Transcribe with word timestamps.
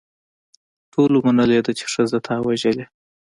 ټولو 0.93 1.17
منلې 1.27 1.59
ده 1.65 1.71
چې 1.79 1.85
ښځه 1.93 2.17
تا 2.27 2.35
وژلې. 2.47 2.85